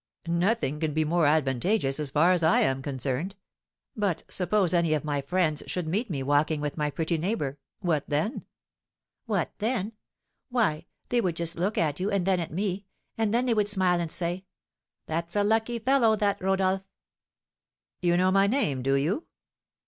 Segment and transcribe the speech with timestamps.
[0.25, 3.35] "Nothing can be more advantageous, as far as I am concerned;
[3.95, 8.05] but suppose any of my friends should meet me walking with my pretty neighbour, what
[8.09, 8.43] then?"
[9.27, 9.93] "What then!
[10.49, 13.69] Why, they would just look at you, and then at me; and then they would
[13.69, 14.45] smile and say,
[15.05, 16.81] 'That's a lucky fellow, that Rodolph!'"
[18.01, 19.25] "You know my name, do you?"